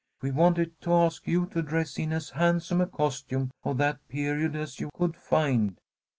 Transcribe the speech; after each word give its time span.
We 0.23 0.31
wanted 0.31 0.81
to 0.81 0.93
ask 0.93 1.27
you 1.27 1.45
to 1.51 1.61
dress 1.61 1.99
in 1.99 2.11
as 2.11 2.31
handsome 2.31 2.81
a 2.81 2.87
costume 2.87 3.51
of 3.63 3.77
that 3.77 4.07
period 4.07 4.55
as 4.55 4.79
you 4.79 4.89
could 4.97 5.15
find. 5.15 5.77